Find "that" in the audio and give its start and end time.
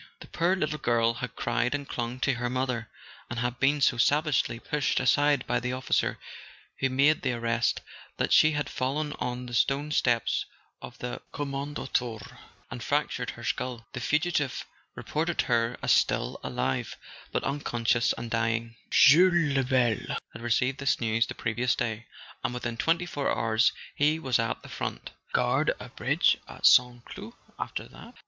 8.17-8.33, 27.87-28.15